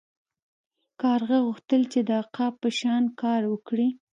کارغه 1.01 1.37
غوښتل 1.45 1.81
چې 1.91 1.99
د 2.07 2.09
عقاب 2.21 2.53
په 2.61 2.69
شان 2.79 3.03
کار 3.21 3.41
وکړي. 3.53 3.89